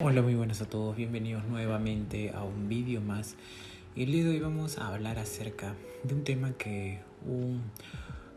Hola, 0.00 0.22
muy 0.22 0.36
buenas 0.36 0.62
a 0.62 0.68
todos, 0.68 0.94
bienvenidos 0.94 1.44
nuevamente 1.46 2.30
a 2.30 2.44
un 2.44 2.68
vídeo 2.68 3.00
más. 3.00 3.34
El 3.96 4.12
día 4.12 4.22
de 4.22 4.30
hoy 4.30 4.38
vamos 4.38 4.78
a 4.78 4.94
hablar 4.94 5.18
acerca 5.18 5.74
de 6.04 6.14
un 6.14 6.22
tema 6.22 6.52
que 6.52 7.00
un 7.26 7.62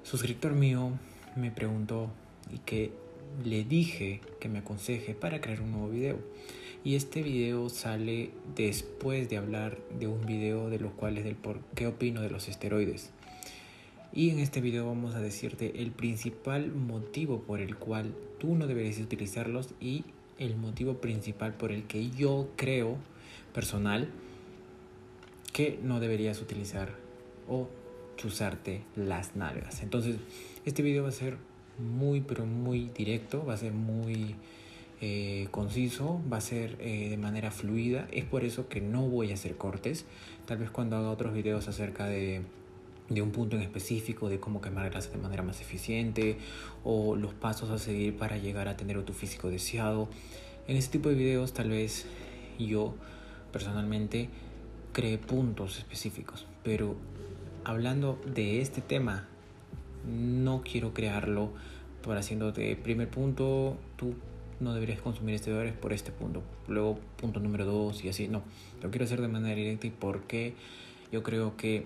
suscriptor 0.02 0.54
mío 0.54 0.94
me 1.36 1.52
preguntó 1.52 2.10
y 2.52 2.58
que 2.58 2.92
le 3.46 3.63
dije 3.63 4.21
que 4.39 4.50
me 4.50 4.58
aconseje 4.58 5.13
para 5.13 5.39
crear 5.39 5.62
un 5.62 5.74
nuevo 5.74 5.89
video. 5.89 6.18
Y 6.84 6.96
este 6.96 7.21
video 7.21 7.70
sale 7.70 8.32
después 8.55 9.30
de 9.30 9.38
hablar 9.38 9.78
de 10.00 10.07
un 10.07 10.25
video 10.25 10.68
de 10.71 10.80
los 10.80 10.93
cuales 10.93 11.23
del 11.23 11.36
por 11.36 11.59
qué 11.75 11.86
opino 11.86 12.21
de 12.21 12.32
los 12.32 12.48
esteroides. 12.48 13.12
Y 14.12 14.32
en 14.32 14.39
este 14.39 14.62
video 14.62 14.88
vamos 14.88 15.14
a 15.14 15.21
decirte 15.21 15.80
el 15.80 15.91
principal 15.91 16.71
motivo 16.73 17.41
por 17.43 17.62
el 17.62 17.75
cual 17.75 18.16
tú 18.39 18.55
no 18.55 18.66
deberías 18.66 18.98
utilizarlos 18.98 19.75
y 19.80 20.05
el 20.42 20.58
motivo 20.58 20.96
principal 20.96 21.54
por 21.54 21.71
el 21.71 21.84
que 21.84 22.10
yo 22.10 22.50
creo 22.55 22.98
personal 23.54 24.10
que 25.54 25.79
no 25.84 26.00
deberías 26.00 26.42
utilizar 26.42 26.89
o 27.48 27.70
chuzarte 28.18 28.84
las 28.96 29.36
nalgas. 29.36 29.84
Entonces, 29.84 30.18
este 30.65 30.82
video 30.82 31.04
va 31.04 31.10
a 31.10 31.14
ser 31.14 31.38
muy, 31.78 32.22
pero 32.22 32.45
muy 32.45 32.89
directo, 32.95 33.45
va 33.45 33.53
a 33.53 33.58
ser 33.58 33.73
muy 33.73 34.36
eh, 35.00 35.48
conciso, 35.52 36.22
va 36.31 36.38
a 36.38 36.42
ser 36.42 36.78
eh, 36.80 37.09
de 37.09 37.17
manera 37.17 37.52
fluida. 37.52 38.08
Es 38.12 38.26
por 38.26 38.44
eso 38.44 38.67
que 38.67 38.81
no 38.81 39.08
voy 39.08 39.31
a 39.31 39.36
hacer 39.36 39.58
cortes. 39.58 40.06
Tal 40.45 40.58
vez 40.58 40.72
cuando 40.72 40.95
haga 40.95 41.12
otros 41.12 41.34
videos 41.34 41.67
acerca 41.67 42.08
de 42.08 42.42
de 43.14 43.22
un 43.22 43.31
punto 43.31 43.58
en 43.58 43.61
específico 43.61 44.30
de 44.30 44.39
cómo 44.39 44.61
quemar 44.61 44.89
grasa 44.89 45.09
de 45.09 45.17
manera 45.17 45.44
más 45.44 45.59
eficiente 45.59 46.38
o 46.83 47.16
los 47.16 47.34
pasos 47.34 47.70
a 47.70 47.78
seguir 47.78 48.16
para 48.16 48.38
llegar 48.38 48.70
a 48.70 48.78
tener 48.78 49.02
tu 49.03 49.14
físico 49.14 49.50
deseado. 49.50 50.08
En 50.67 50.78
este 50.78 50.94
tipo 50.94 51.09
de 51.09 51.16
videos 51.16 51.52
tal 51.53 51.70
vez 51.70 52.06
yo 52.58 52.95
personalmente 53.52 54.30
cree 54.94 55.17
puntos 55.17 55.78
específicos, 55.78 56.45
pero 56.64 56.95
hablando 57.66 58.20
de 58.26 58.62
este 58.62 58.82
tema 58.82 59.28
no 60.08 60.62
quiero 60.64 60.94
crearlo 60.94 61.52
por 62.02 62.17
haciéndote 62.17 62.76
primer 62.78 63.09
punto, 63.09 63.78
tú 63.98 64.16
no 64.59 64.73
deberías 64.73 65.02
consumir 65.02 65.36
esteroides 65.36 65.73
por 65.73 65.92
este 65.92 66.12
punto, 66.12 66.44
luego 66.67 66.98
punto 67.17 67.39
número 67.39 67.66
dos 67.66 68.04
y 68.06 68.09
así, 68.09 68.28
no, 68.28 68.42
lo 68.82 68.89
quiero 68.89 69.06
hacer 69.06 69.22
de 69.22 69.28
manera 69.28 69.56
directa 69.56 69.88
y 69.88 69.89
porque 69.92 70.54
yo 71.12 71.23
creo 71.23 71.58
que 71.58 71.86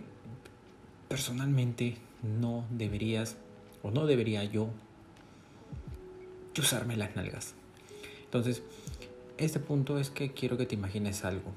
personalmente 1.08 1.98
no 2.23 2.66
deberías 2.70 3.38
o 3.84 3.92
no 3.92 4.06
debería 4.06 4.44
yo 4.44 4.70
usarme 6.59 6.95
las 6.95 7.16
nalgas. 7.16 7.53
Entonces, 8.23 8.64
este 9.38 9.59
punto 9.59 10.00
es 10.00 10.09
que 10.09 10.31
quiero 10.31 10.58
que 10.58 10.66
te 10.66 10.75
imagines 10.75 11.25
algo. 11.25 11.52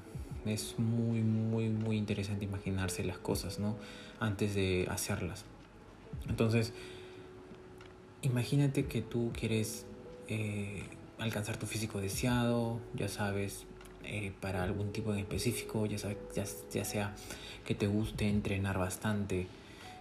Es 0.45 0.77
muy, 0.77 1.21
muy, 1.21 1.69
muy 1.69 1.97
interesante 1.97 2.45
imaginarse 2.45 3.03
las 3.03 3.17
cosas, 3.17 3.59
¿no? 3.59 3.75
Antes 4.19 4.55
de 4.55 4.87
hacerlas. 4.89 5.45
Entonces, 6.27 6.73
imagínate 8.21 8.85
que 8.85 9.01
tú 9.01 9.31
quieres 9.37 9.85
eh, 10.27 10.83
alcanzar 11.17 11.57
tu 11.57 11.65
físico 11.65 11.99
deseado, 11.99 12.79
ya 12.95 13.07
sabes, 13.07 13.65
eh, 14.11 14.31
para 14.41 14.63
algún 14.63 14.91
tipo 14.91 15.13
en 15.13 15.19
específico, 15.19 15.85
ya, 15.85 15.97
ya, 16.33 16.83
sea 16.83 17.15
que 17.63 17.75
te 17.75 17.85
guste 17.85 18.27
entrenar 18.27 18.79
bastante, 18.79 19.45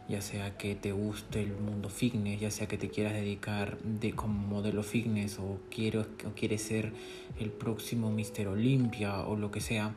ya 0.08 0.22
sea 0.22 0.56
que 0.56 0.74
te 0.74 0.92
guste 0.92 1.42
el 1.42 1.52
mundo 1.52 1.90
fitness, 1.90 2.40
ya 2.40 2.50
sea 2.50 2.66
que 2.66 2.78
te 2.78 2.88
quieras 2.88 3.12
dedicar 3.12 3.76
de 3.80 4.12
como 4.14 4.32
modelo 4.32 4.82
fitness 4.82 5.38
o, 5.38 5.60
quiero, 5.70 6.06
o 6.26 6.30
quieres 6.34 6.62
ser 6.62 6.90
el 7.38 7.50
próximo 7.50 8.10
Mister 8.10 8.48
Olympia 8.48 9.20
o 9.26 9.36
lo 9.36 9.50
que 9.50 9.60
sea, 9.60 9.94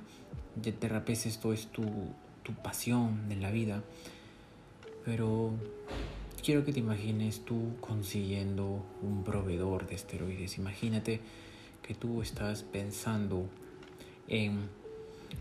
de 0.55 0.89
repente 0.89 1.29
esto 1.29 1.53
es 1.53 1.67
tu, 1.67 1.85
tu 2.43 2.53
pasión 2.61 3.31
en 3.31 3.41
la 3.41 3.49
vida, 3.49 3.81
pero 5.05 5.53
quiero 6.43 6.65
que 6.65 6.73
te 6.73 6.81
imagines 6.81 7.45
tú 7.45 7.77
consiguiendo 7.79 8.83
un 9.01 9.23
proveedor 9.23 9.87
de 9.87 9.95
esteroides. 9.95 10.57
Imagínate 10.57 11.21
que 11.81 11.95
tú 11.95 12.21
estás 12.21 12.63
pensando 12.63 13.47
en 14.31 14.69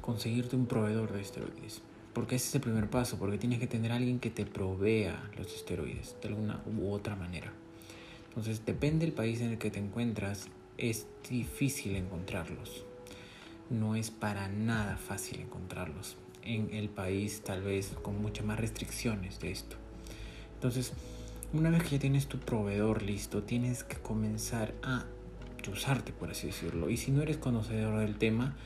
conseguirte 0.00 0.56
un 0.56 0.66
proveedor 0.66 1.12
de 1.12 1.22
esteroides. 1.22 1.80
Porque 2.12 2.34
ese 2.34 2.48
es 2.48 2.54
el 2.56 2.60
primer 2.60 2.90
paso, 2.90 3.16
porque 3.18 3.38
tienes 3.38 3.60
que 3.60 3.68
tener 3.68 3.92
alguien 3.92 4.18
que 4.18 4.30
te 4.30 4.44
provea 4.44 5.30
los 5.38 5.54
esteroides 5.54 6.16
de 6.20 6.28
alguna 6.28 6.60
u 6.66 6.90
otra 6.90 7.14
manera. 7.14 7.52
Entonces, 8.28 8.66
depende 8.66 9.06
del 9.06 9.14
país 9.14 9.40
en 9.40 9.52
el 9.52 9.58
que 9.58 9.70
te 9.70 9.78
encuentras, 9.78 10.48
es 10.76 11.06
difícil 11.28 11.94
encontrarlos. 11.94 12.84
No 13.70 13.94
es 13.94 14.10
para 14.10 14.48
nada 14.48 14.96
fácil 14.96 15.40
encontrarlos. 15.40 16.16
En 16.42 16.74
el 16.74 16.88
país 16.88 17.42
tal 17.44 17.62
vez 17.62 17.94
con 18.02 18.20
muchas 18.20 18.44
más 18.44 18.58
restricciones 18.58 19.38
de 19.38 19.52
esto. 19.52 19.76
Entonces, 20.54 20.92
una 21.52 21.70
vez 21.70 21.84
que 21.84 21.90
ya 21.90 21.98
tienes 22.00 22.26
tu 22.26 22.38
proveedor 22.38 23.02
listo, 23.02 23.44
tienes 23.44 23.84
que 23.84 23.96
comenzar 23.96 24.74
a 24.82 25.04
usarte, 25.70 26.12
por 26.12 26.30
así 26.30 26.48
decirlo. 26.48 26.90
Y 26.90 26.96
si 26.96 27.10
no 27.10 27.22
eres 27.22 27.36
conocedor 27.36 28.00
del 28.00 28.16
tema, 28.16 28.56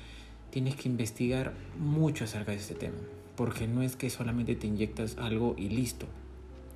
tienes 0.55 0.77
que 0.77 0.89
investigar 0.89 1.53
mucho 1.81 2.23
acerca 2.23 2.53
de 2.53 2.59
este 2.59 2.77
tema. 2.77 2.99
Porque 3.35 3.67
no 3.67 3.83
es 3.83 3.97
que 3.97 4.09
solamente 4.09 4.55
te 4.55 4.69
inyectas 4.69 5.19
algo 5.19 5.57
y 5.59 5.69
listo, 5.69 6.07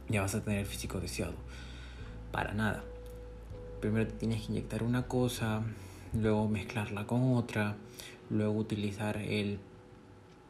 ya 0.08 0.20
vas 0.20 0.34
a 0.34 0.42
tener 0.42 0.58
el 0.58 0.66
físico 0.66 0.98
deseado. 0.98 1.34
Para 2.32 2.54
nada. 2.54 2.82
Primero 3.80 4.08
te 4.08 4.14
tienes 4.14 4.44
que 4.44 4.50
inyectar 4.50 4.82
una 4.82 5.06
cosa, 5.06 5.62
luego 6.12 6.48
mezclarla 6.48 7.06
con 7.06 7.36
otra, 7.36 7.76
luego 8.30 8.54
utilizar 8.54 9.16
el 9.18 9.60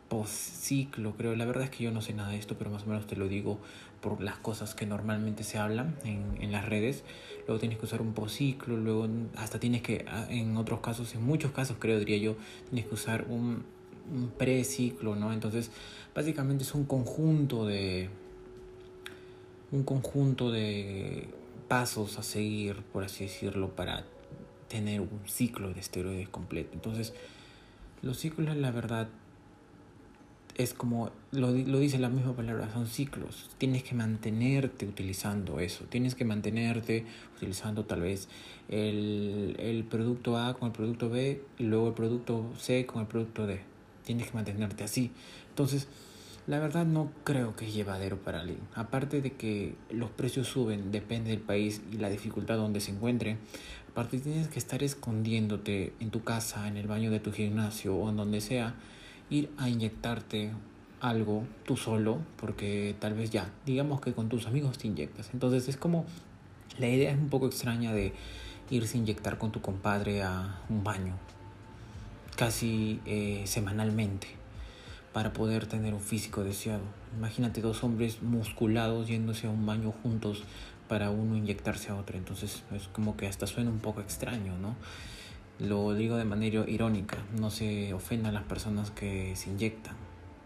post-ciclo, 0.08 1.14
creo. 1.14 1.36
La 1.36 1.44
verdad 1.44 1.64
es 1.64 1.70
que 1.70 1.84
yo 1.84 1.90
no 1.90 2.00
sé 2.00 2.14
nada 2.14 2.30
de 2.30 2.38
esto, 2.38 2.56
pero 2.56 2.70
más 2.70 2.84
o 2.84 2.86
menos 2.86 3.06
te 3.06 3.16
lo 3.16 3.28
digo 3.28 3.58
por 4.00 4.20
las 4.22 4.36
cosas 4.36 4.74
que 4.74 4.86
normalmente 4.86 5.44
se 5.44 5.58
hablan 5.58 5.96
en, 6.04 6.40
en 6.40 6.52
las 6.52 6.64
redes. 6.64 7.04
Luego 7.46 7.58
tienes 7.58 7.78
que 7.78 7.86
usar 7.86 8.00
un 8.00 8.12
post-ciclo, 8.12 8.76
luego 8.76 9.08
hasta 9.36 9.58
tienes 9.58 9.82
que, 9.82 10.04
ah, 10.08 10.26
en 10.30 10.56
otros 10.56 10.80
casos, 10.80 11.14
en 11.14 11.22
muchos 11.24 11.52
casos 11.52 11.76
creo, 11.78 11.98
diría 11.98 12.18
yo, 12.18 12.36
tienes 12.68 12.86
que 12.86 12.94
usar 12.94 13.26
un, 13.28 13.64
un 14.12 14.30
pre-ciclo, 14.36 15.16
¿no? 15.16 15.32
Entonces, 15.32 15.70
básicamente 16.14 16.64
es 16.64 16.74
un 16.74 16.84
conjunto 16.84 17.66
de... 17.66 18.10
un 19.72 19.82
conjunto 19.84 20.50
de 20.50 21.28
pasos 21.68 22.18
a 22.18 22.22
seguir, 22.22 22.76
por 22.92 23.04
así 23.04 23.24
decirlo, 23.24 23.74
para 23.74 24.04
tener 24.68 25.00
un 25.00 25.20
ciclo 25.26 25.72
de 25.72 25.80
esteroides 25.80 26.28
completo. 26.28 26.70
Entonces, 26.74 27.14
los 28.02 28.18
ciclos, 28.18 28.56
la 28.56 28.70
verdad, 28.70 29.08
es 30.58 30.74
como 30.74 31.12
lo, 31.30 31.52
lo, 31.52 31.78
dice 31.78 32.00
la 32.00 32.08
misma 32.08 32.34
palabra, 32.34 32.68
son 32.72 32.88
ciclos. 32.88 33.48
Tienes 33.58 33.84
que 33.84 33.94
mantenerte 33.94 34.86
utilizando 34.86 35.60
eso. 35.60 35.84
Tienes 35.84 36.16
que 36.16 36.24
mantenerte 36.24 37.06
utilizando 37.36 37.84
tal 37.84 38.00
vez 38.00 38.28
el, 38.68 39.54
el 39.60 39.84
producto 39.84 40.36
A 40.36 40.54
con 40.54 40.66
el 40.66 40.72
producto 40.72 41.08
B 41.08 41.42
y 41.58 41.62
luego 41.62 41.88
el 41.88 41.94
producto 41.94 42.44
C 42.58 42.86
con 42.86 43.02
el 43.02 43.06
producto 43.06 43.46
D. 43.46 43.60
Tienes 44.04 44.26
que 44.26 44.34
mantenerte 44.34 44.82
así. 44.82 45.12
Entonces, 45.50 45.86
la 46.48 46.58
verdad 46.58 46.84
no 46.84 47.12
creo 47.22 47.54
que 47.54 47.66
es 47.66 47.72
llevadero 47.74 48.16
para 48.16 48.40
alguien. 48.40 48.60
Aparte 48.74 49.20
de 49.20 49.34
que 49.34 49.76
los 49.90 50.10
precios 50.10 50.48
suben, 50.48 50.90
depende 50.90 51.30
del 51.30 51.40
país 51.40 51.82
y 51.92 51.98
la 51.98 52.10
dificultad 52.10 52.56
donde 52.56 52.80
se 52.80 52.90
encuentre. 52.90 53.36
Aparte 53.92 54.18
tienes 54.18 54.48
que 54.48 54.58
estar 54.58 54.82
escondiéndote 54.82 55.92
en 56.00 56.10
tu 56.10 56.24
casa, 56.24 56.66
en 56.66 56.76
el 56.76 56.88
baño 56.88 57.12
de 57.12 57.20
tu 57.20 57.32
gimnasio 57.32 57.94
o 57.94 58.08
en 58.10 58.16
donde 58.16 58.40
sea 58.40 58.74
ir 59.30 59.50
a 59.58 59.68
inyectarte 59.68 60.52
algo 61.00 61.44
tú 61.64 61.76
solo, 61.76 62.18
porque 62.36 62.94
tal 62.98 63.14
vez 63.14 63.30
ya, 63.30 63.50
digamos 63.66 64.00
que 64.00 64.12
con 64.12 64.28
tus 64.28 64.46
amigos 64.46 64.78
te 64.78 64.88
inyectas. 64.88 65.30
Entonces 65.32 65.68
es 65.68 65.76
como, 65.76 66.04
la 66.78 66.88
idea 66.88 67.12
es 67.12 67.18
un 67.18 67.28
poco 67.28 67.46
extraña 67.46 67.92
de 67.92 68.12
irse 68.70 68.96
a 68.96 69.00
inyectar 69.00 69.38
con 69.38 69.52
tu 69.52 69.60
compadre 69.60 70.22
a 70.22 70.60
un 70.68 70.84
baño, 70.84 71.14
casi 72.36 73.00
eh, 73.06 73.42
semanalmente, 73.46 74.28
para 75.12 75.32
poder 75.32 75.66
tener 75.66 75.94
un 75.94 76.00
físico 76.00 76.44
deseado. 76.44 76.82
Imagínate 77.16 77.60
dos 77.60 77.82
hombres 77.84 78.22
musculados 78.22 79.08
yéndose 79.08 79.46
a 79.46 79.50
un 79.50 79.64
baño 79.66 79.92
juntos 80.02 80.44
para 80.88 81.10
uno 81.10 81.36
inyectarse 81.36 81.90
a 81.90 81.96
otro. 81.96 82.16
Entonces 82.16 82.62
es 82.72 82.88
como 82.88 83.16
que 83.16 83.26
hasta 83.26 83.46
suena 83.46 83.70
un 83.70 83.78
poco 83.78 84.00
extraño, 84.00 84.58
¿no? 84.58 84.76
Lo 85.58 85.92
digo 85.92 86.16
de 86.16 86.24
manera 86.24 86.64
irónica, 86.68 87.16
no 87.36 87.50
se 87.50 87.92
ofendan 87.92 88.32
las 88.32 88.44
personas 88.44 88.92
que 88.92 89.34
se 89.34 89.50
inyectan, 89.50 89.96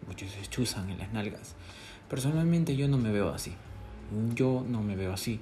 muchos 0.06 0.30
se 0.30 0.46
chuzan 0.46 0.88
en 0.88 0.96
las 0.96 1.12
nalgas. 1.12 1.54
Personalmente 2.08 2.76
yo 2.76 2.88
no 2.88 2.96
me 2.96 3.12
veo 3.12 3.28
así, 3.28 3.52
yo 4.34 4.64
no 4.66 4.80
me 4.80 4.96
veo 4.96 5.12
así, 5.12 5.38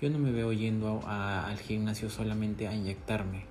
yo 0.00 0.10
no 0.10 0.18
me 0.18 0.32
veo 0.32 0.52
yendo 0.52 1.06
al 1.06 1.56
gimnasio 1.58 2.10
solamente 2.10 2.66
a 2.66 2.74
inyectarme, 2.74 3.44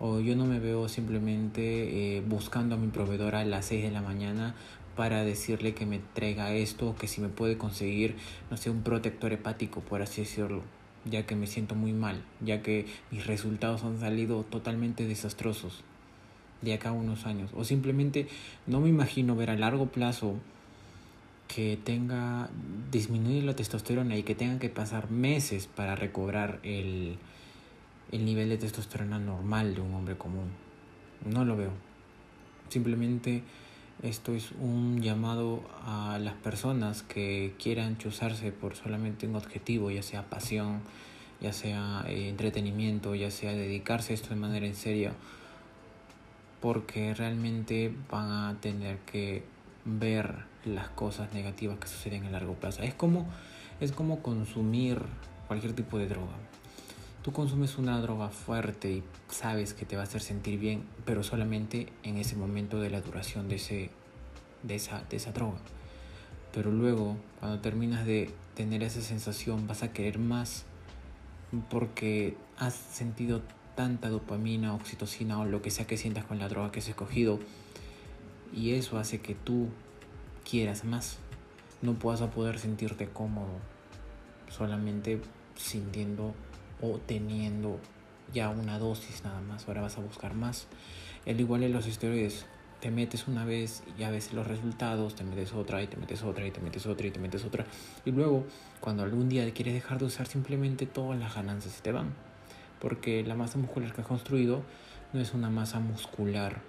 o 0.00 0.18
yo 0.18 0.34
no 0.34 0.44
me 0.44 0.58
veo 0.58 0.88
simplemente 0.88 2.16
eh, 2.16 2.20
buscando 2.22 2.74
a 2.74 2.78
mi 2.78 2.88
proveedora 2.88 3.40
a 3.40 3.44
las 3.44 3.66
6 3.66 3.84
de 3.84 3.90
la 3.92 4.02
mañana 4.02 4.56
para 4.96 5.22
decirle 5.22 5.74
que 5.74 5.86
me 5.86 6.00
traiga 6.14 6.52
esto, 6.52 6.96
que 6.96 7.06
si 7.06 7.20
me 7.20 7.28
puede 7.28 7.56
conseguir, 7.56 8.16
no 8.50 8.56
sé, 8.56 8.70
un 8.70 8.82
protector 8.82 9.32
hepático, 9.32 9.82
por 9.82 10.02
así 10.02 10.22
decirlo 10.22 10.62
ya 11.04 11.26
que 11.26 11.36
me 11.36 11.46
siento 11.46 11.74
muy 11.74 11.92
mal, 11.92 12.22
ya 12.40 12.62
que 12.62 12.86
mis 13.10 13.26
resultados 13.26 13.84
han 13.84 14.00
salido 14.00 14.42
totalmente 14.44 15.06
desastrosos. 15.06 15.82
de 16.62 16.72
acá 16.72 16.88
a 16.88 16.92
unos 16.92 17.26
años. 17.26 17.50
O 17.54 17.62
simplemente 17.64 18.26
no 18.66 18.80
me 18.80 18.88
imagino 18.88 19.36
ver 19.36 19.50
a 19.50 19.56
largo 19.56 19.86
plazo 19.88 20.36
que 21.46 21.78
tenga 21.82 22.48
disminuir 22.90 23.44
la 23.44 23.54
testosterona 23.54 24.16
y 24.16 24.22
que 24.22 24.34
tenga 24.34 24.58
que 24.58 24.70
pasar 24.70 25.10
meses 25.10 25.66
para 25.66 25.94
recobrar 25.94 26.60
el, 26.62 27.18
el 28.12 28.24
nivel 28.24 28.48
de 28.48 28.56
testosterona 28.56 29.18
normal 29.18 29.74
de 29.74 29.80
un 29.82 29.94
hombre 29.94 30.16
común. 30.16 30.48
No 31.24 31.44
lo 31.44 31.56
veo. 31.56 31.72
Simplemente 32.70 33.42
esto 34.02 34.34
es 34.34 34.52
un 34.60 35.00
llamado 35.00 35.62
a 35.86 36.18
las 36.18 36.34
personas 36.34 37.02
que 37.02 37.54
quieran 37.58 37.96
chuzarse 37.98 38.52
por 38.52 38.76
solamente 38.76 39.26
un 39.26 39.36
objetivo, 39.36 39.90
ya 39.90 40.02
sea 40.02 40.24
pasión, 40.24 40.80
ya 41.40 41.52
sea 41.52 42.04
eh, 42.08 42.28
entretenimiento, 42.28 43.14
ya 43.14 43.30
sea 43.30 43.52
dedicarse 43.52 44.12
a 44.12 44.14
esto 44.14 44.30
de 44.30 44.36
manera 44.36 44.66
en 44.66 44.74
serio, 44.74 45.12
porque 46.60 47.14
realmente 47.14 47.94
van 48.10 48.30
a 48.30 48.60
tener 48.60 48.98
que 49.00 49.44
ver 49.84 50.44
las 50.64 50.88
cosas 50.88 51.32
negativas 51.32 51.78
que 51.78 51.88
suceden 51.88 52.24
a 52.24 52.30
largo 52.30 52.54
plazo. 52.54 52.82
Es 52.82 52.94
como, 52.94 53.26
es 53.80 53.92
como 53.92 54.22
consumir 54.22 54.98
cualquier 55.46 55.74
tipo 55.74 55.98
de 55.98 56.08
droga. 56.08 56.32
Tú 57.24 57.32
consumes 57.32 57.78
una 57.78 57.98
droga 58.02 58.28
fuerte 58.28 58.90
y 58.90 59.02
sabes 59.30 59.72
que 59.72 59.86
te 59.86 59.96
va 59.96 60.02
a 60.02 60.04
hacer 60.04 60.20
sentir 60.20 60.58
bien, 60.58 60.84
pero 61.06 61.22
solamente 61.22 61.90
en 62.02 62.18
ese 62.18 62.36
momento 62.36 62.80
de 62.80 62.90
la 62.90 63.00
duración 63.00 63.48
de, 63.48 63.54
ese, 63.54 63.90
de, 64.62 64.74
esa, 64.74 65.02
de 65.08 65.16
esa 65.16 65.32
droga. 65.32 65.56
Pero 66.52 66.70
luego, 66.70 67.16
cuando 67.40 67.60
terminas 67.60 68.04
de 68.04 68.30
tener 68.54 68.82
esa 68.82 69.00
sensación, 69.00 69.66
vas 69.66 69.82
a 69.82 69.90
querer 69.90 70.18
más 70.18 70.66
porque 71.70 72.36
has 72.58 72.74
sentido 72.74 73.40
tanta 73.74 74.10
dopamina, 74.10 74.74
oxitocina 74.74 75.40
o 75.40 75.46
lo 75.46 75.62
que 75.62 75.70
sea 75.70 75.86
que 75.86 75.96
sientas 75.96 76.26
con 76.26 76.38
la 76.38 76.50
droga 76.50 76.72
que 76.72 76.80
has 76.80 76.88
escogido. 76.88 77.40
Y 78.52 78.74
eso 78.74 78.98
hace 78.98 79.22
que 79.22 79.34
tú 79.34 79.68
quieras 80.46 80.84
más. 80.84 81.16
No 81.80 81.94
puedas 81.94 82.20
poder 82.20 82.58
sentirte 82.58 83.08
cómodo 83.08 83.60
solamente 84.50 85.22
sintiendo 85.56 86.34
o 86.84 86.98
teniendo 86.98 87.78
ya 88.32 88.50
una 88.50 88.78
dosis 88.78 89.24
nada 89.24 89.40
más. 89.40 89.66
Ahora 89.68 89.82
vas 89.82 89.98
a 89.98 90.00
buscar 90.00 90.34
más. 90.34 90.66
El 91.26 91.40
igual 91.40 91.62
en 91.62 91.72
los 91.72 91.86
esteroides. 91.86 92.46
Te 92.80 92.90
metes 92.90 93.28
una 93.28 93.46
vez 93.46 93.82
y 93.86 94.00
ya 94.00 94.10
ves 94.10 94.34
los 94.34 94.46
resultados, 94.46 95.14
te 95.14 95.24
metes 95.24 95.54
otra 95.54 95.82
y 95.82 95.86
te 95.86 95.96
metes 95.96 96.22
otra 96.22 96.46
y 96.46 96.50
te 96.50 96.60
metes 96.60 96.84
otra 96.84 97.06
y 97.06 97.10
te 97.10 97.18
metes 97.18 97.42
otra. 97.44 97.64
Y 98.04 98.10
luego, 98.10 98.44
cuando 98.80 99.02
algún 99.02 99.30
día 99.30 99.50
quieres 99.54 99.72
dejar 99.72 99.98
de 99.98 100.04
usar, 100.04 100.26
simplemente 100.26 100.84
todas 100.84 101.18
las 101.18 101.34
ganancias 101.34 101.74
se 101.74 101.80
te 101.80 101.92
van. 101.92 102.12
Porque 102.80 103.24
la 103.24 103.36
masa 103.36 103.56
muscular 103.56 103.94
que 103.94 104.02
has 104.02 104.06
construido 104.06 104.62
no 105.14 105.20
es 105.20 105.32
una 105.32 105.48
masa 105.48 105.80
muscular 105.80 106.60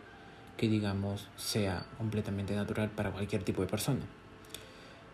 que 0.55 0.69
digamos 0.69 1.27
sea 1.35 1.85
completamente 1.97 2.55
natural 2.55 2.89
para 2.91 3.11
cualquier 3.11 3.43
tipo 3.43 3.61
de 3.61 3.67
persona. 3.67 4.05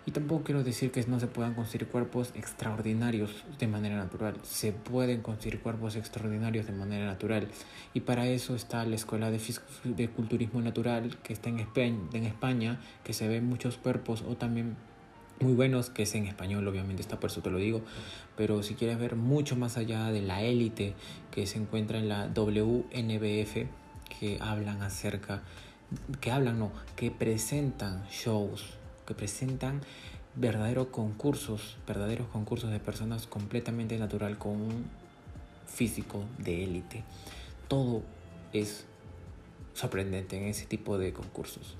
Y 0.06 0.12
tampoco 0.12 0.44
quiero 0.44 0.64
decir 0.64 0.92
que 0.92 1.06
no 1.06 1.20
se 1.20 1.28
puedan 1.28 1.54
construir 1.54 1.88
cuerpos 1.88 2.32
extraordinarios 2.34 3.44
de 3.60 3.68
manera 3.68 3.98
natural. 3.98 4.36
Se 4.42 4.72
pueden 4.72 5.22
construir 5.22 5.60
cuerpos 5.60 5.96
extraordinarios 5.96 6.66
de 6.66 6.74
manera 6.74 7.06
natural. 7.06 7.48
Y 7.94 8.02
para 8.02 8.28
eso 8.28 8.56
está 8.56 8.84
la 8.86 8.96
Escuela 8.96 9.30
de, 9.30 9.40
de 9.84 10.10
Culturismo 10.10 10.60
Natural 10.62 11.18
que 11.22 11.34
está 11.34 11.50
en 11.50 11.60
España, 11.60 12.00
en 12.14 12.26
España, 12.26 12.80
que 13.04 13.14
se 13.14 13.28
ven 13.28 13.48
muchos 13.48 13.78
cuerpos 13.78 14.24
o 14.28 14.36
también 14.36 14.76
muy 15.40 15.54
buenos, 15.54 15.90
que 15.90 16.04
es 16.04 16.16
en 16.16 16.26
español, 16.26 16.68
obviamente 16.68 17.02
está, 17.02 17.20
por 17.20 17.30
eso 17.30 17.42
te 17.42 17.50
lo 17.50 17.58
digo. 17.58 17.82
Pero 18.36 18.64
si 18.64 18.76
quieres 18.76 19.00
ver 19.00 19.16
mucho 19.16 19.56
más 19.56 19.78
allá 19.78 20.12
de 20.12 20.22
la 20.22 20.42
élite 20.42 20.94
que 21.32 21.48
se 21.48 21.58
encuentra 21.58 22.00
en 22.00 22.10
la 22.10 22.28
WNBF, 22.28 23.68
que 24.20 24.38
hablan 24.40 24.82
acerca, 24.82 25.42
que 26.20 26.32
hablan, 26.32 26.60
no, 26.60 26.72
que 26.96 27.12
presentan 27.12 28.04
shows, 28.10 28.81
que 29.12 29.16
presentan 29.16 29.82
verdaderos 30.36 30.88
concursos, 30.88 31.78
verdaderos 31.86 32.28
concursos 32.28 32.72
de 32.72 32.80
personas 32.80 33.28
completamente 33.28 33.98
natural 33.98 34.38
con 34.38 34.54
un 34.54 34.86
físico 35.68 36.24
de 36.38 36.64
élite. 36.64 37.04
Todo 37.68 38.04
es 38.54 38.86
sorprendente 39.74 40.38
en 40.38 40.46
ese 40.46 40.66
tipo 40.66 40.98
de 40.98 41.12
concursos. 41.12 41.76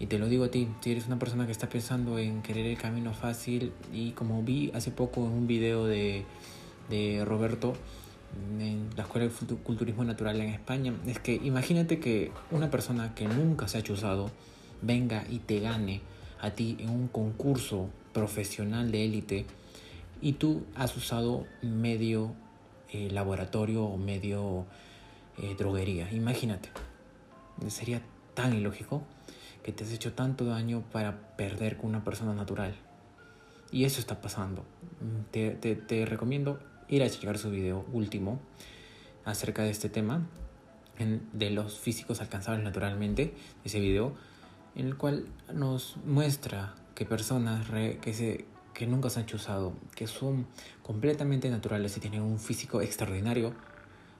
Y 0.00 0.06
te 0.06 0.18
lo 0.18 0.28
digo 0.28 0.44
a 0.44 0.50
ti, 0.50 0.68
si 0.80 0.90
eres 0.90 1.06
una 1.06 1.20
persona 1.20 1.46
que 1.46 1.52
está 1.52 1.68
pensando 1.68 2.18
en 2.18 2.42
querer 2.42 2.66
el 2.66 2.78
camino 2.78 3.12
fácil 3.14 3.72
y 3.92 4.10
como 4.12 4.42
vi 4.42 4.72
hace 4.74 4.90
poco 4.90 5.20
en 5.26 5.32
un 5.32 5.46
video 5.46 5.84
de, 5.84 6.24
de 6.88 7.24
Roberto, 7.24 7.74
en 8.58 8.90
la 8.96 9.04
Escuela 9.04 9.28
de 9.28 9.56
Culturismo 9.56 10.04
Natural 10.04 10.40
en 10.40 10.48
España 10.48 10.94
es 11.06 11.18
que 11.18 11.34
imagínate 11.34 11.98
que 11.98 12.32
una 12.50 12.70
persona 12.70 13.14
que 13.14 13.26
nunca 13.26 13.68
se 13.68 13.78
ha 13.78 13.82
chuzado 13.82 14.30
venga 14.82 15.24
y 15.28 15.40
te 15.40 15.60
gane 15.60 16.00
a 16.40 16.50
ti 16.50 16.76
en 16.80 16.90
un 16.90 17.08
concurso 17.08 17.88
profesional 18.12 18.90
de 18.90 19.04
élite 19.04 19.46
y 20.20 20.34
tú 20.34 20.64
has 20.74 20.96
usado 20.96 21.46
medio 21.62 22.34
eh, 22.92 23.08
laboratorio 23.10 23.84
o 23.84 23.96
medio 23.96 24.66
eh, 25.38 25.54
droguería. 25.56 26.10
Imagínate, 26.12 26.68
sería 27.68 28.02
tan 28.34 28.54
ilógico 28.54 29.02
que 29.62 29.72
te 29.72 29.84
has 29.84 29.92
hecho 29.92 30.12
tanto 30.12 30.44
daño 30.44 30.82
para 30.92 31.36
perder 31.36 31.76
con 31.76 31.90
una 31.90 32.04
persona 32.04 32.34
natural. 32.34 32.74
Y 33.70 33.84
eso 33.84 34.00
está 34.00 34.20
pasando. 34.20 34.64
Te, 35.30 35.50
te, 35.52 36.04
recomiendo 36.04 36.58
ir 36.88 37.02
a 37.02 37.08
checar 37.08 37.38
su 37.38 37.50
video 37.50 37.84
último 37.92 38.40
acerca 39.24 39.62
de 39.62 39.70
este 39.70 39.88
tema, 39.88 40.26
de 41.32 41.50
los 41.50 41.78
físicos 41.78 42.20
alcanzables 42.20 42.64
naturalmente, 42.64 43.34
ese 43.64 43.78
video, 43.78 44.14
en 44.74 44.86
el 44.86 44.96
cual 44.96 45.26
nos 45.52 45.96
muestra 46.04 46.74
que 46.94 47.04
personas 47.04 47.66
que, 48.00 48.14
se, 48.14 48.44
que 48.74 48.86
nunca 48.86 49.10
se 49.10 49.20
han 49.20 49.26
chuzado, 49.26 49.72
que 49.94 50.06
son 50.06 50.46
completamente 50.82 51.50
naturales 51.50 51.96
y 51.96 52.00
tienen 52.00 52.22
un 52.22 52.38
físico 52.38 52.80
extraordinario, 52.80 53.54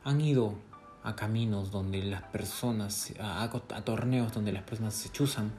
han 0.05 0.21
ido 0.21 0.55
a 1.03 1.17
caminos 1.17 1.71
donde 1.71 2.03
las 2.03 2.23
personas, 2.23 3.13
a, 3.21 3.43
a 3.43 3.85
torneos 3.85 4.33
donde 4.33 4.53
las 4.53 4.63
personas 4.63 4.95
se 4.95 5.09
chuzan 5.11 5.51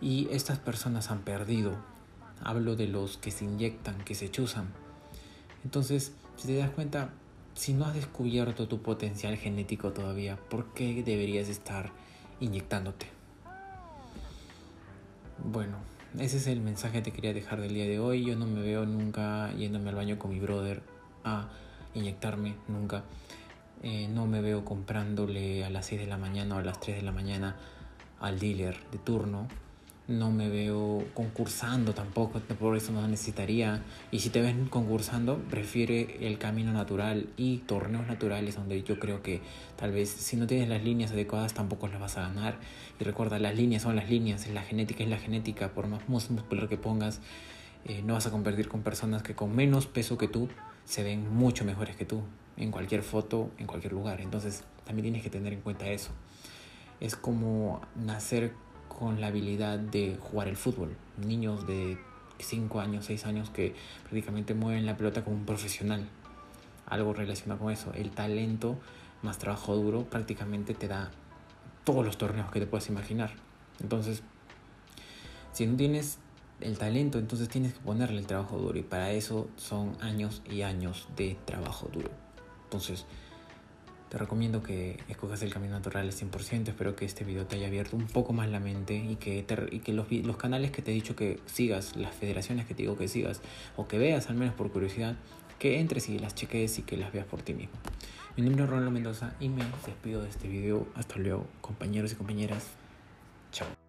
y 0.00 0.28
estas 0.30 0.58
personas 0.58 1.10
han 1.10 1.20
perdido. 1.20 1.76
Hablo 2.42 2.76
de 2.76 2.88
los 2.88 3.18
que 3.18 3.30
se 3.30 3.44
inyectan, 3.44 4.02
que 4.04 4.14
se 4.14 4.30
chuzan 4.30 4.68
entonces, 5.64 6.12
si 6.36 6.48
te 6.48 6.56
das 6.56 6.70
cuenta, 6.70 7.10
si 7.54 7.72
no 7.72 7.84
has 7.84 7.94
descubierto 7.94 8.66
tu 8.68 8.82
potencial 8.82 9.36
genético 9.36 9.92
todavía, 9.92 10.36
¿por 10.36 10.72
qué 10.74 11.02
deberías 11.02 11.48
estar 11.48 11.92
inyectándote? 12.40 13.06
Bueno, 15.52 15.76
ese 16.18 16.38
es 16.38 16.46
el 16.46 16.62
mensaje 16.62 16.94
que 16.94 17.02
te 17.02 17.12
quería 17.12 17.34
dejar 17.34 17.60
del 17.60 17.74
día 17.74 17.84
de 17.84 17.98
hoy. 17.98 18.24
Yo 18.24 18.36
no 18.36 18.46
me 18.46 18.62
veo 18.62 18.86
nunca 18.86 19.52
yéndome 19.52 19.90
al 19.90 19.96
baño 19.96 20.18
con 20.18 20.30
mi 20.30 20.40
brother 20.40 20.82
a 21.24 21.50
inyectarme, 21.92 22.54
nunca. 22.68 23.04
Eh, 23.82 24.08
no 24.08 24.26
me 24.26 24.40
veo 24.40 24.64
comprándole 24.64 25.62
a 25.62 25.68
las 25.68 25.84
6 25.84 26.00
de 26.00 26.06
la 26.06 26.16
mañana 26.16 26.56
o 26.56 26.58
a 26.58 26.62
las 26.62 26.80
3 26.80 26.96
de 26.96 27.02
la 27.02 27.12
mañana 27.12 27.56
al 28.18 28.38
dealer 28.38 28.78
de 28.92 28.96
turno 28.96 29.46
no 30.18 30.30
me 30.30 30.48
veo 30.48 31.04
concursando 31.14 31.94
tampoco, 31.94 32.40
por 32.40 32.76
eso 32.76 32.92
no 32.92 33.06
necesitaría. 33.08 33.82
Y 34.10 34.20
si 34.20 34.30
te 34.30 34.40
ven 34.40 34.66
concursando, 34.66 35.38
prefiere 35.50 36.26
el 36.26 36.38
camino 36.38 36.72
natural 36.72 37.28
y 37.36 37.58
torneos 37.58 38.06
naturales 38.06 38.56
donde 38.56 38.82
yo 38.82 38.98
creo 38.98 39.22
que 39.22 39.40
tal 39.76 39.92
vez 39.92 40.10
si 40.10 40.36
no 40.36 40.46
tienes 40.46 40.68
las 40.68 40.84
líneas 40.84 41.12
adecuadas 41.12 41.54
tampoco 41.54 41.88
las 41.88 42.00
vas 42.00 42.18
a 42.18 42.22
ganar. 42.22 42.58
Y 43.00 43.04
recuerda, 43.04 43.38
las 43.38 43.56
líneas 43.56 43.82
son 43.82 43.96
las 43.96 44.08
líneas, 44.08 44.46
la 44.48 44.62
genética 44.62 45.02
es 45.02 45.10
la 45.10 45.18
genética, 45.18 45.72
por 45.72 45.88
más 45.88 46.08
muscular 46.08 46.68
que 46.68 46.76
pongas, 46.76 47.20
eh, 47.84 48.02
no 48.04 48.14
vas 48.14 48.26
a 48.26 48.30
competir 48.30 48.68
con 48.68 48.82
personas 48.82 49.22
que 49.22 49.34
con 49.34 49.54
menos 49.56 49.86
peso 49.86 50.18
que 50.18 50.28
tú 50.28 50.48
se 50.84 51.02
ven 51.02 51.34
mucho 51.34 51.64
mejores 51.64 51.96
que 51.96 52.04
tú 52.04 52.22
en 52.56 52.70
cualquier 52.70 53.02
foto, 53.02 53.50
en 53.58 53.66
cualquier 53.66 53.92
lugar. 53.92 54.20
Entonces 54.20 54.64
también 54.84 55.04
tienes 55.04 55.22
que 55.22 55.30
tener 55.30 55.52
en 55.52 55.60
cuenta 55.60 55.88
eso. 55.88 56.10
Es 57.00 57.16
como 57.16 57.80
nacer 57.96 58.52
con 58.98 59.20
la 59.20 59.28
habilidad 59.28 59.78
de 59.78 60.16
jugar 60.20 60.48
el 60.48 60.56
fútbol. 60.56 60.96
Niños 61.18 61.66
de 61.66 61.98
5 62.38 62.80
años, 62.80 63.06
6 63.06 63.26
años 63.26 63.50
que 63.50 63.74
prácticamente 64.02 64.54
mueven 64.54 64.86
la 64.86 64.96
pelota 64.96 65.24
como 65.24 65.36
un 65.36 65.46
profesional. 65.46 66.08
Algo 66.86 67.12
relacionado 67.14 67.60
con 67.60 67.72
eso. 67.72 67.92
El 67.94 68.10
talento 68.10 68.78
más 69.22 69.38
trabajo 69.38 69.74
duro 69.76 70.04
prácticamente 70.04 70.74
te 70.74 70.88
da 70.88 71.10
todos 71.84 72.04
los 72.04 72.18
torneos 72.18 72.50
que 72.50 72.60
te 72.60 72.66
puedas 72.66 72.88
imaginar. 72.88 73.32
Entonces, 73.80 74.22
si 75.52 75.66
no 75.66 75.76
tienes 75.76 76.18
el 76.60 76.78
talento, 76.78 77.18
entonces 77.18 77.48
tienes 77.48 77.74
que 77.74 77.80
ponerle 77.80 78.18
el 78.18 78.26
trabajo 78.26 78.58
duro. 78.58 78.78
Y 78.78 78.82
para 78.82 79.12
eso 79.12 79.48
son 79.56 79.96
años 80.00 80.42
y 80.48 80.62
años 80.62 81.08
de 81.16 81.36
trabajo 81.44 81.88
duro. 81.92 82.10
Entonces, 82.64 83.06
te 84.12 84.18
recomiendo 84.18 84.62
que 84.62 84.98
escojas 85.08 85.40
el 85.40 85.50
camino 85.50 85.72
natural 85.72 86.06
al 86.06 86.12
100%. 86.12 86.68
Espero 86.68 86.94
que 86.94 87.06
este 87.06 87.24
video 87.24 87.46
te 87.46 87.56
haya 87.56 87.68
abierto 87.68 87.96
un 87.96 88.06
poco 88.06 88.34
más 88.34 88.46
la 88.50 88.60
mente 88.60 88.94
y 88.94 89.16
que, 89.16 89.42
los, 89.94 90.36
canales 90.36 90.70
que 90.70 90.82
te 90.82 90.90
he 90.90 90.94
dicho 90.94 91.16
que 91.16 91.40
sigas, 91.46 91.96
las 91.96 92.14
federaciones 92.14 92.66
que 92.66 92.74
te 92.74 92.82
digo 92.82 92.98
que 92.98 93.08
sigas, 93.08 93.40
o 93.74 93.88
que 93.88 93.96
veas 93.96 94.28
al 94.28 94.36
menos 94.36 94.54
por 94.54 94.70
curiosidad, 94.70 95.16
que 95.58 95.80
entres 95.80 96.10
y 96.10 96.18
las 96.18 96.34
cheques 96.34 96.78
y 96.78 96.82
que 96.82 96.98
las 96.98 97.10
veas 97.10 97.24
por 97.24 97.40
ti 97.40 97.54
mismo. 97.54 97.72
Mi 98.36 98.42
nombre 98.42 98.64
es 98.64 98.68
Ronaldo 98.68 98.90
Mendoza 98.90 99.32
y 99.40 99.48
me 99.48 99.64
despido 99.86 100.22
de 100.22 100.28
este 100.28 100.46
video. 100.46 100.86
Hasta 100.94 101.16
luego, 101.16 101.46
compañeros 101.62 102.12
y 102.12 102.16
compañeras. 102.16 102.66
Chao. 103.50 103.81